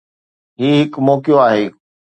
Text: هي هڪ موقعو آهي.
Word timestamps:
هي 0.59 0.69
هڪ 0.81 0.93
موقعو 1.07 1.37
آهي. 1.47 1.65